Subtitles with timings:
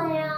[0.00, 0.30] Maya.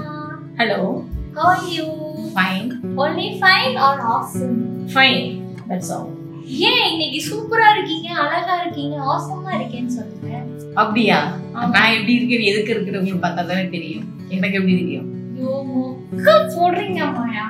[0.57, 1.05] Hello.
[1.35, 1.87] How are you?
[2.33, 2.69] Fine.
[2.97, 4.57] Only fine or awesome?
[4.89, 5.23] Fine.
[5.69, 6.09] That's all.
[6.69, 10.31] ஏன் இன்னைக்கு சூப்பரா இருக்கீங்க அழகா இருக்கீங்க ஆசமா இருக்கேன்னு சொல்லுங்க
[10.75, 11.19] அப்படியா.
[11.73, 15.09] நான் எப்படி இருக்கேன் எதுக்கு இருக்கிறவங்களுக்கு பார்த்தா தானே தெரியும் எனக்கு எப்படி தெரியும்
[16.55, 17.47] போடுறீங்க மாயா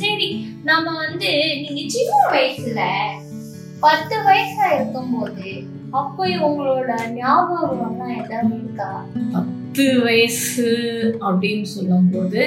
[0.00, 0.28] சரி
[0.64, 1.30] நம்ம வந்து
[1.62, 2.80] நீங்க சின்ன வயசுல
[3.80, 5.48] பத்து வயசா இருக்கும்போது
[6.00, 8.90] அப்போ உங்களோட ஞாபகம் எல்லாம் ஏதாவது இருக்கா
[9.74, 10.64] பத்து வயசு
[11.26, 12.40] அப்படின்னு சொல்லும்போது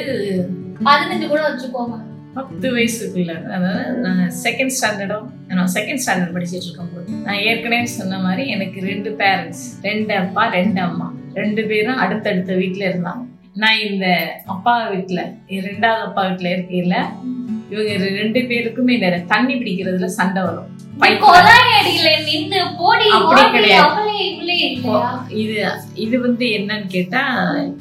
[0.88, 1.95] பதினஞ்சு கூட வச்சுக்கோங்க.
[2.35, 8.43] பத்து வயசுக்குள்ள அதாவது நான் செகண்ட் ஸ்டாண்டர்டும் நான் செகண்ட் ஸ்டாண்டர்ட் படிச்சிட்டு இருக்கும்போது நான் ஏற்கனவே சொன்ன மாதிரி
[8.55, 11.07] எனக்கு ரெண்டு பேரண்ட்ஸ் ரெண்டு அப்பா ரெண்டு அம்மா.
[11.41, 13.23] ரெண்டு பேரும் அடுத்தடுத்த வீட்ல இருந்தாங்க.
[13.63, 14.05] நான் இந்த
[14.55, 15.23] அப்பா வீட்ல
[15.70, 16.95] ரெண்டாவது அப்பா வீட்ல இருக்கையில
[17.69, 18.95] இவங்க ரெண்டு பேருக்குமே
[19.27, 20.69] தண்ணி பிடிக்கிறதுல சண்டை வரும்.
[25.35, 25.55] இது
[25.97, 27.21] இது வந்து என்னன்னு கேட்டா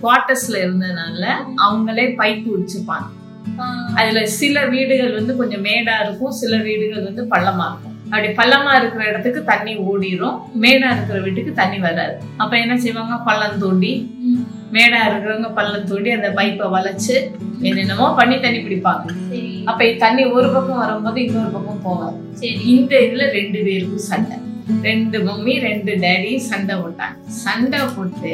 [0.01, 1.23] குவார்டர்ஸ்ல இருந்ததுனால
[1.65, 3.09] அவங்களே பைப் வச்சுப்பாங்க
[3.59, 7.91] ஆஹ், அதுல சில வீடுகள் வந்து கொஞ்சம் மேடா இருக்கும் சில வீடுகள் வந்து பள்ளமா இருக்கும்.
[8.07, 12.15] அப்படி பள்ளமா இருக்கிற இடத்துக்கு தண்ணி ஓடிரும் மேடா இருக்கிற வீட்டுக்கு தண்ணி வராது.
[12.37, 13.17] அப்ப என்ன செய்வாங்க?
[13.27, 13.93] பள்ளம் தோண்டி
[14.75, 17.17] மேடா இருக்கிறவங்க பள்ளம் தோண்டி அந்த பைப்பை வளைச்சு
[17.69, 19.05] என்னென்னமோ பண்ணி தண்ணி பிடிப்பாங்க
[19.71, 22.55] அப்ப தண்ணி ஒரு பக்கம் வரும்போது இன்னொரு பக்கம் சரி.
[22.75, 24.37] இந்த இதுல ரெண்டு பேருக்கும் சண்டை.
[24.87, 27.17] ரெண்டு மம்மி ரெண்டு டேடி சண்டை போட்டாங்க.
[27.45, 28.33] சண்டை போட்டு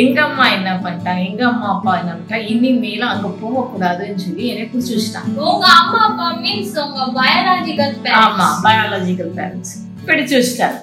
[0.00, 4.64] எங்க அம்மா என்ன பண்ணிட்டாங்க எங்க அம்மா அப்பா என்ன பண்ணிட்டாங்க இனிமேலும் அங்க போக கூடாதுன்னு சொல்லி என்னை
[4.72, 5.34] புடிச்சு வச்சுட்டாங்க.
[5.50, 9.74] உங்க அம்மா அப்பா மீன்ஸ் உங்க பயாலஜிக்கல் ஆமா பயாலஜிக்கல் பேரண்ட்ஸ்
[10.08, 10.80] பிடிச்சு வச்சுட்டாங்க.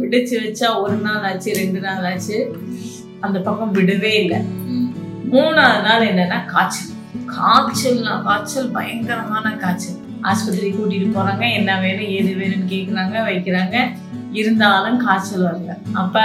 [0.00, 2.38] பிடிச்சு வச்சா ஒரு நாள் ஆச்சு ரெண்டு நாள் ஆச்சு.
[3.24, 4.38] அந்த பக்கம் விடவே இல்லை.
[5.32, 6.90] மூணாவது நாள் என்னன்னா காய்ச்சல்.
[7.36, 10.00] காய்ச்சல்னா காய்ச்சல் பயங்கரமான காய்ச்சல்.
[10.20, 11.52] ஆஸ்பத்திரி கூட்டிட்டு போறாங்க.
[11.52, 13.76] என்ன வேணும் ஏது வேணும்னு கேக்குறாங்க வைக்கிறாங்க.
[14.32, 15.72] இருந்தாலும் காய்ச்சல் வரல.
[15.92, 16.20] அப்ப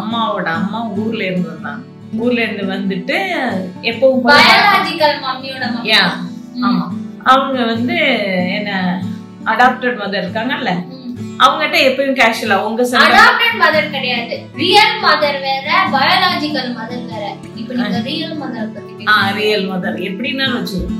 [0.00, 1.82] அம்மாவோட அம்மா ஊர்ல இருந்து வந்தாங்க.
[2.18, 3.16] ஊர்ல இருந்து வந்துட்டு
[3.82, 4.24] எப்பவும்
[6.62, 6.84] ஆமா.
[7.24, 7.96] அவங்க வந்து
[8.54, 8.70] என்ன
[9.44, 10.72] அடாப்டட் மதர் இருக்காங்கல்ல?
[11.38, 14.34] அவங்ககிட்ட எப்பயும் கேஷுவலா உங்க அடாப்டட் மதர் கிடையாது.
[14.54, 17.24] ரியல் மதர் வேற பயாலஜிக்கல் மதர் வேற.
[17.56, 19.16] இப்போ நீங்க ரியல் மதர் பத்தி ஆ.
[19.30, 20.98] ரியல் மதர் எப்படின்னாலும் வச்சுக்கோ.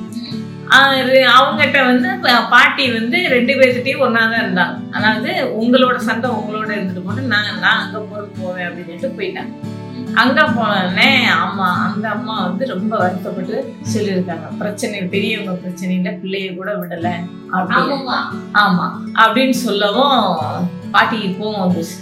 [1.32, 2.08] அவங்ககிட்ட வந்து
[2.50, 4.76] பாட்டி வந்து ரெண்டு பேர்கிட்டயும் ஒன்னா தான் இருந்தாங்க.
[4.90, 9.52] அதாவது உங்களோட சண்டை உங்களோட இருந்துட்டு போட்டு நான் நான் அங்க போறது போவேன் அப்படின்னு சொல்லிட்டு போயிட்டாங்க.
[10.16, 14.58] அங்க போனோடனே அம்மா அந்த அம்மா வந்து ரொம்ப வருத்தப்பட்டு சொல்லியிருக்காங்க.
[14.58, 17.08] பிரச்சனை பெரியவங்க பிரச்சனையில பிள்ளைய கூட விடல.
[17.52, 18.18] ஆமாமா
[18.52, 18.86] ஆமா.
[19.14, 20.18] அப்படின்னு சொல்லவும்
[20.90, 21.96] பாட்டிக்கு கோவம் வந்துச்சு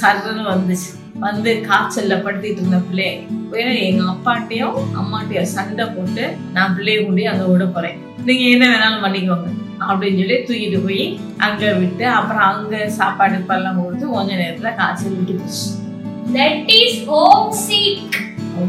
[0.00, 0.90] சர்ன்னு வந்துச்சு.
[1.18, 7.44] வந்து காய்ச்சல்ல படுத்திட்டு இருந்த பிள்ளை வேற எங்க அப்பாட்டையும் அம்மாட்டையும் சண்டை போட்டு நான் பிள்ளைய கொண்டு அங்க
[7.44, 7.96] விட போறேன்.
[8.24, 9.48] நீங்க என்ன வேணாலும் பண்ணிக்கோங்க.
[9.88, 15.32] அப்படின்னு சொல்லி தூக்கிட்டு போய் அங்க விட்டு அப்புறம் அங்க சாப்பாடு பல்லாம் கொடுத்து கொஞ்ச நேரத்துல காய்ச்சல் விட்டு
[15.32, 15.85] போச்சு
[16.34, 16.98] that is
[17.66, 18.16] homesick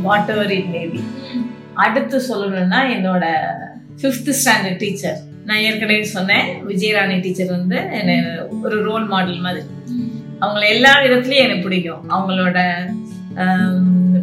[0.34, 1.00] whatever it maybe
[1.86, 3.26] அடுத்து சொல்லணும்னா என்னோட
[4.02, 8.12] ஃபிஃப்த் ஸ்டாண்டர்ட் டீச்சர் நான் ஏற்கனவே சொன்னேன் விஜயராணி டீச்சர் வந்து என்ன
[8.64, 9.66] ஒரு ரோல் மாடல் மாதிரி.
[10.42, 12.04] அவங்கள எல்லா விதத்துலயும் எனக்கு பிடிக்கும்.
[12.16, 12.58] அவங்களோட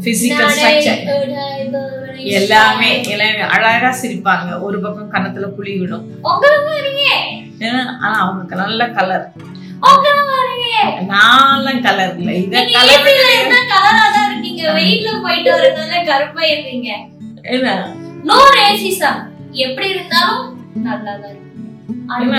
[0.04, 1.02] பிசிக்கல் ஸ்ட்ரக்சர்
[2.38, 4.48] எல்லாமே எல்லாமே அழகா சிரிப்பாங்க.
[4.66, 6.06] ஒரு பக்கம் கன்னத்துல குழி விடும்
[8.04, 9.26] ஆனா அவங்க நல்ல கலர்
[11.76, 12.32] நான்லாம் கலர் இல்ல.
[12.40, 14.62] இத கலர் கலரா தான் இருக்கீங்க?
[14.78, 16.90] வெயில்ல போயிட்டு வரதுனால கருப்பா இருக்கீங்க
[17.54, 17.68] என்ன?
[18.24, 19.20] நோ ரேசிசம்
[19.64, 20.46] எப்படி இருந்தாலும்
[20.84, 21.40] நல்லா தான்
[22.20, 22.38] என்ன?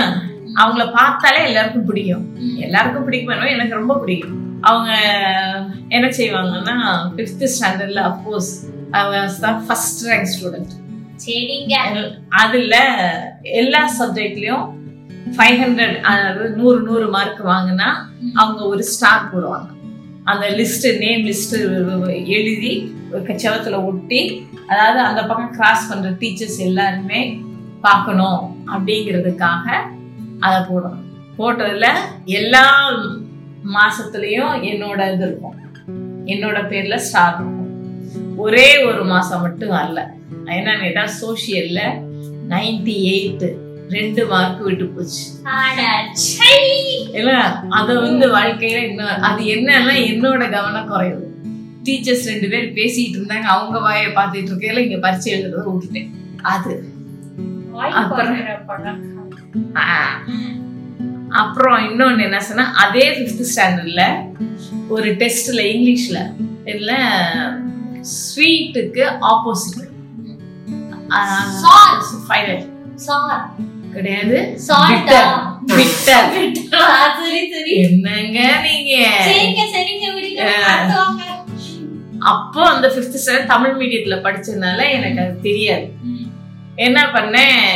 [0.62, 2.26] அவங்கள பார்த்தாலே எல்லாருக்கும் பிடிக்கும்.
[2.60, 4.40] எல்லாருக்கும் பிடிக்கும் எனக்கு ரொம்ப பிடிக்கும்.
[4.62, 4.92] அவங்க
[5.90, 6.76] என்ன செய்வாங்கன்னா
[7.14, 8.52] ஃபிஃப்த் ஸ்டாண்டர்ட்ல அப்போஸ்
[9.68, 10.74] ஃபர்ஸ்ட் ரேங்க் ஸ்டூடெண்ட்
[11.26, 11.76] சரிங்க.
[12.36, 12.76] அதுல
[13.60, 14.66] எல்லா சப்ஜெக்ட்லயும்
[15.38, 17.88] ஃபைவ் ஹண்ட்ரட் அதாவது நூறு நூறு மார்க் வாங்கினா
[18.42, 19.70] அவங்க ஒரு ஸ்டார் போடுவாங்க.
[20.32, 21.56] அந்த லிஸ்ட் நேம் லிஸ்ட்
[22.38, 22.74] எழுதி
[23.42, 24.22] செவத்துல ஒட்டி
[24.68, 27.20] அதாவது அந்த பக்கம் கிராஸ் பண்ற டீச்சர்ஸ் எல்லாருமே
[27.86, 28.40] பார்க்கணும்
[28.74, 29.68] அப்படிங்கிறதுக்காக
[30.46, 31.04] அதை போடணும்
[31.38, 31.88] போட்டதுல
[32.40, 32.66] எல்லா
[33.76, 35.60] மாசத்துலயும் என்னோட இது இருக்கும்.
[36.34, 37.72] என்னோட பேர்ல ஸ்டார் இருக்கும்.
[38.44, 40.02] ஒரே ஒரு மாசம் மட்டும் வரல
[40.58, 41.82] என்னன்னு கேட்டா சோசியல்ல
[42.54, 43.46] நைன்டி எயிட்
[43.90, 45.24] ரெண்டு மார்க் விட்டு போச்சு.
[47.14, 47.32] இல்ல
[47.70, 51.24] அத வந்து வாழ்க்கையில இன்னும் அது என்னன்னா என்னோட கவனம் குறையுது
[51.84, 56.10] டீச்சர்ஸ் ரெண்டு பேர் பேசிட்டு இருந்தாங்க அவங்க வாயை பார்த்துட்டு இருக்கையில இங்க பரிச்சை எழுதுறத விட்டுட்டேன்.
[56.44, 56.74] அது.
[61.32, 64.04] அப்புறம் இன்னொன்னு என்ன சொன்னா அதே ஃபிஃப்த் ஸ்டாண்டர்ட்ல
[64.88, 66.20] ஒரு டெஸ்ட்ல இங்கிலீஷ்ல
[66.66, 66.94] இதுல
[68.18, 69.82] ஸ்வீட்டுக்கு ஆப்போசிட்.
[72.28, 72.64] ஃபைனல்
[72.98, 73.44] சார்
[73.96, 74.38] கிடையாது.
[77.84, 78.94] என்னங்க நீங்க?
[82.20, 85.88] அப்போ அந்த ஃபிஃப்த் ஸ்டாண்டர்ட் தமிழ் மீடியத்துல படிச்சதுனால எனக்கு அது தெரியாது.
[86.78, 87.74] என்ன பண்ணேன்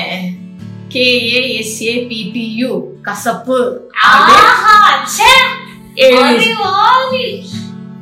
[0.94, 2.70] கேஏஎஸ்ஏபிபியு
[3.02, 3.60] கசப்பு.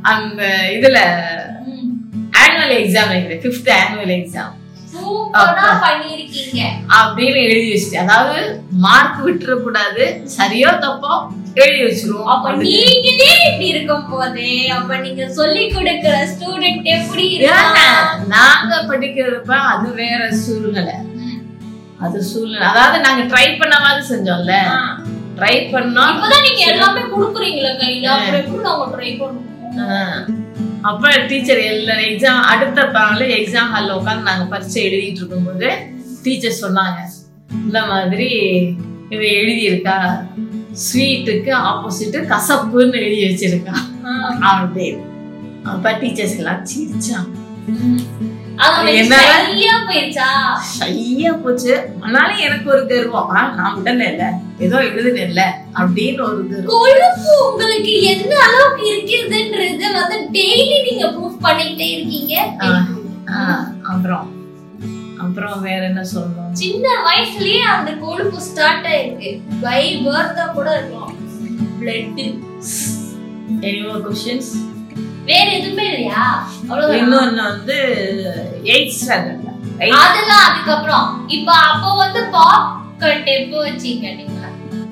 [0.02, 0.42] அந்த
[0.74, 0.98] இதுல.
[2.40, 4.54] ஆனுவல் எக்ஸாம் நினைக்கிறேன் ஃபிஃப்த் ஆனுவல் எக்ஸாம்
[5.08, 6.62] சூப்பரா பண்ணிருக்கீங்க
[7.00, 8.38] அப்படின்னு எழுதி வச்சுட்டு அதாவது
[8.86, 10.06] மார்க் விட்டுறக்கூடாது.
[10.38, 11.12] சரியோ தப்போ
[11.62, 12.30] எழுதி வச்சிருவோம்.
[12.34, 17.26] அப்ப நீங்களே இப்படி இருக்கும் போதே அப்ப நீங்க சொல்லி கொடுக்கிற ஸ்டூடெண்ட் எப்படி
[18.36, 20.96] நாங்க படிக்கிறப்ப அது வேற சூழ்நிலை.
[22.06, 22.66] அது சூழ்நிலை.
[22.72, 24.56] அதாவது நாங்க ட்ரை பண்ணவாது செஞ்சோம்ல.
[25.38, 28.08] ட்ரை பண்ணோம் இப்பதான் நீங்க எல்லாமே குடுக்குறீங்களா கையில.
[28.16, 29.54] அப்புறம் எப்படி நாங்க ட்ரை பண்ணுவோம்.
[30.82, 35.70] அப்ப டீச்சர் எல்லா எக்ஸாம் அடுத்த நாள் எக்ஸாம் ஹால்ல உட்காந்து நாங்க பரீட்சை எழுதிட்டு இருக்கும்போது
[36.24, 37.00] டீச்சர் சொன்னாங்க
[37.52, 38.30] இந்த மாதிரி
[39.10, 40.26] இவ எழுதி இருக்கா
[40.72, 43.76] ஸ்வீட்டுக்கு ஆப்போசிட் கசப்புன்னு எழுதி வச்சிருக்கா.
[44.42, 45.02] அப்படின்னு.
[45.64, 47.30] அப்ப டீச்சர்ஸ் எல்லாம் சிரிச்சாங்க.
[51.44, 51.74] போச்சு.
[52.02, 53.32] ஆனாலும் எனக்கு ஒரு கர்வம்.
[53.58, 54.04] நான் விடல
[54.66, 55.44] ஏதோ எழுதுனேன்ல
[55.82, 56.72] அப்படின்னு ஒரு கர்வம்.
[56.76, 58.84] கொழுப்பு உங்களுக்கு எந்த அளவுக்கு
[60.02, 62.34] வந்து டெய்லி நீங்க ப்ரூஃப் பண்ணிக்கிட்டே இருக்கீங்க?
[63.92, 64.26] அப்புறம்
[65.26, 66.52] அப்புறம் வேற என்ன சொல்லணும்?
[66.64, 69.30] சின்ன வயசுலயே அந்த கொழுப்பு ஸ்டார்ட் ஆயிருக்கு.
[69.62, 71.14] பை பர்த்தா கூட இருக்கலாம்.
[71.82, 72.18] பிளட்
[73.62, 74.52] எனி மோர் கொஸ்டின்ஸ்
[75.30, 76.24] வேற எதுவுமே இல்லையா?
[76.62, 77.00] அவ்வளவுதான்.
[77.02, 77.78] இன்னொன்னு வந்து
[78.74, 79.46] எயிட் ஸ்டாண்டர்ட்ல
[80.02, 81.08] அதெல்லாம் அதுக்கப்புறம்.
[81.36, 82.68] இப்ப அப்போ வந்து பாப்
[83.04, 84.34] கட் எப்போ வச்சீங்க நீங்க?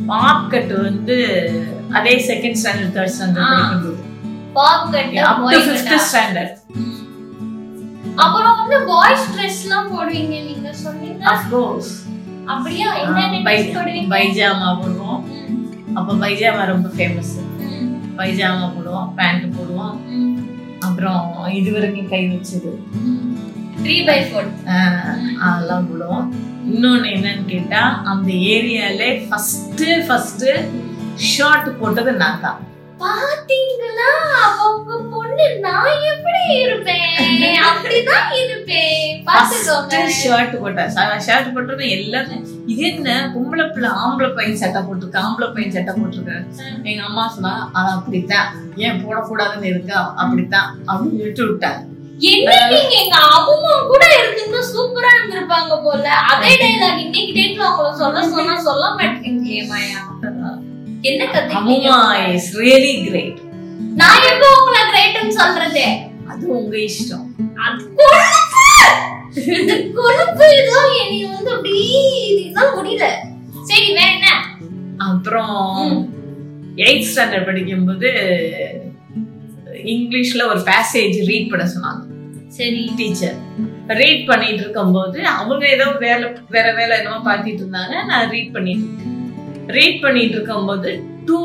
[0.09, 1.17] மாப் கட் வந்து
[1.97, 3.49] அதே செகண்ட் ஸ்டாண்டர்ட் தேர்ட் ஸ்டாண்டர்ட்.
[3.53, 4.03] படிக்கும்போது.
[4.57, 5.41] Bob cut up
[5.91, 6.53] to standard
[8.23, 11.23] அப்புறம் வந்து பாய்ஸ் ட்ரெஸ் எல்லாம் போடுவீங்க நீங்க சொன்னீங்க.
[11.31, 11.93] ஆஃப் கோர்ஸ்
[12.51, 12.89] அப்படியா?
[13.03, 14.09] என்னென்ன ட்ரெஸ் போடுவீங்க?
[14.13, 15.21] பைஜாமா போடுவோம்.
[15.97, 17.33] அப்ப பைஜாமா ரொம்ப ஃபேமஸ்
[18.19, 19.95] பைஜாமா போடுவோம் பேண்ட் போடுவோம்.
[20.95, 22.69] அப்புறம் இது வரைக்கும் கை வச்சது.
[23.85, 24.45] த்ரீ பை ஃபோர்
[25.47, 26.27] அதெல்லாம் போடுவோம்.
[26.73, 27.81] இன்னொன்னு என்னன்னு கேட்டா
[28.11, 30.45] அந்த ஏரியால ஃபர்ஸ்ட் ஃபர்ஸ்ட்
[31.31, 32.61] ஷார்ட் போட்டது நான் தான்.
[33.03, 34.11] பாத்தீங்களா?
[34.67, 37.11] அவங்க பொண்ணு நான் எப்படி இருப்பேன்?
[37.67, 39.03] அப்படிதான் இருப்பேன்.
[40.21, 40.93] ஷர்ட் போட்டேன்.
[41.27, 43.09] ஷர்ட் போட்டோன்னு எல்லாரும் இது என்ன?
[43.33, 46.33] பொம்பளை பிள்ளை ஆம்பளை பையன் சட்டை போட்டிருக்க ஆம்பளை பையன் சட்டை போட்டிருக்க.
[46.89, 48.47] எங்க அம்மா சொன்னா அது அப்படித்தான்.
[48.85, 49.99] ஏன் போடக்கூடாதுன்னு இருக்கா?
[50.23, 50.69] அப்படித்தான்.
[50.89, 51.81] அப்படின்னு விட்டு விட்டாங்க
[52.99, 56.05] எங்க அம்மா கூட இருந்திருந்தா சூப்பரா இருந்திருப்பாங்க போல.
[56.31, 59.99] அதே டைலாக் இன்னைக்கு டேட்ல அவங்கள சொல்ல சொன்னா சொல்ல மாட்டேங்கிறீங்களே மாயா.
[61.09, 61.23] என்ன
[61.59, 61.97] அம்மா
[62.35, 63.41] இஸ் ரியலி கிரேட்
[64.01, 65.85] நான் எப்போ உங்களை கிரேட்னு சொல்றது?
[66.31, 67.27] அது உங்க இஷ்டம்.
[67.65, 67.83] அது
[69.35, 71.73] இந்த கொழுப்பு ஏதோ என்னை வந்து அப்படி
[72.29, 73.05] இதுதான் முடியல.
[73.63, 74.27] சரி வேற என்ன?
[74.97, 75.89] அப்புறம்.
[76.77, 78.09] எயிட் ஸ்டாண்டர்ட் படிக்கும்போது
[79.85, 82.01] இங்கிலீஷ்ல ஒரு பேசேஜ் ரீட் பண்ண சொன்னாங்க.
[82.47, 82.89] சரி.
[82.95, 83.37] டீச்சர்
[83.87, 88.05] ரீட் பண்ணிட்டு இருக்கும்போது அவங்க ஏதோ வேலை வேற வேலை என்னமோ பார்த்துட்டு இருந்தாங்க.
[88.05, 89.11] நான் ரீட் பண்ணிட்டு இருக்கேன்.
[89.67, 90.91] ரீட் பண்ணிட்டு இருக்கும்போது
[91.25, 91.39] டூ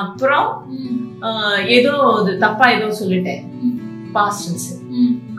[0.00, 1.92] அப்புறம் ம், ஆஹ், ஏதோ
[2.38, 3.42] தப்பா ஏதோ சொல்லிட்டேன்.
[4.14, 4.66] பாஸ்டன்ஸ்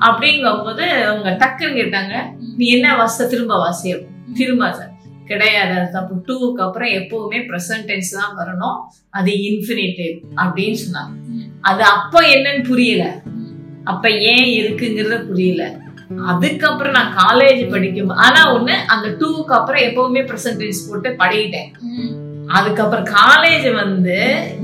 [0.06, 2.22] அப்படிங்கும் அப்படிங்கும்போது அவங்க டக்குன்னு கேட்டாங்க
[2.58, 4.90] நீ என்ன வாச திரும்ப வாசியம் திரும்ப
[5.26, 8.78] கிடையாது அது தப்பு டூக்கு அப்புறம் எப்பவுமே ப்ரெசன்ட் டென்ஸ் தான் வரணும்.
[9.10, 11.14] அது இன்ஃபினிட்டிவ் அப்படின்னு சொன்னாங்க.
[11.62, 13.22] அது அப்ப என்னன்னு புரியல.
[13.84, 15.76] அப்ப ஏன் இருக்குங்கிறத புரியல.
[16.26, 21.70] அதுக்கப்புறம் நான் காலேஜ் படிக்கும் ஆனா ஒண்ணு அந்த டூக்கு அப்புறம் எப்பவுமே ப்ரெசன்ட் டென்ஸ் போட்டு பழகிட்டேன்.
[22.48, 24.18] அதுக்கப்புறம் காலேஜ் வந்து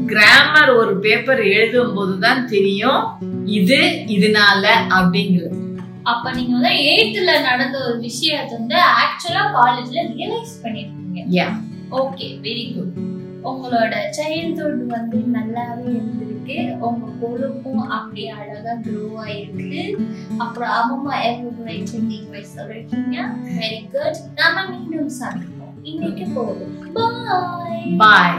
[0.05, 3.03] கிராமர் ஒரு பேப்பர் எழுதும் போதுதான் தெரியும்.
[3.45, 5.59] இது இதனால அப்படிங்கிறது.
[6.03, 11.19] அப்ப நீங்க வந்து எயித்துல நடந்த ஒரு விஷயத்தை வந்து ஆக்சுவலா காலேஜ்ல ரியலைஸ் பண்ணிருக்கீங்க.
[11.29, 11.47] யா
[11.91, 12.93] ஓகே வெரி குட்
[13.43, 16.77] உங்களோட சைல்ட்ஹுட் வந்து நல்லாவே இருந்திருக்கு.
[16.77, 19.95] உங்க பொறுப்பும் அப்படியே அழகா க்ரோ ஆயிருக்கு.
[20.37, 23.25] அப்புறம் அம்மா எவ்வளவு சென்டிங் வயசு சொல்லிருக்கீங்க?
[23.61, 25.52] வெரி குட் நாம மீண்டும் சந்திப்போம்.
[25.83, 28.35] இன்னைக்கு போதும் பாய் பாய்